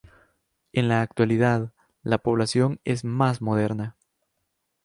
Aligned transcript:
En 0.73 0.87
la 0.89 1.03
actualidad 1.03 1.73
la 2.01 2.17
población 2.17 2.79
es 2.85 3.03
más 3.05 3.39
moderna. 3.39 3.97